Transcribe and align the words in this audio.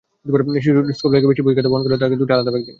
শিশুর 0.57 0.85
স্কুলব্যাগে 0.97 1.27
বেশি 1.31 1.41
বইখাতা 1.45 1.69
বহন 1.71 1.81
করতে 1.83 1.93
হলে 1.93 2.03
তাকে 2.03 2.15
দুটি 2.19 2.31
আলাদা 2.33 2.51
ব্যাগ 2.51 2.61
দিন। 2.61 2.69